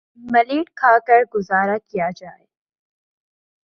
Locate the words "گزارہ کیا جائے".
1.35-2.43